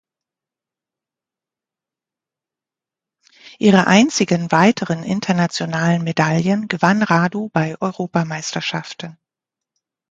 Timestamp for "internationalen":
5.03-6.03